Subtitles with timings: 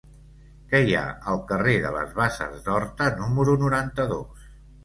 [0.71, 1.03] Què hi ha
[1.33, 4.53] al carrer de les Basses d'Horta número noranta-dos?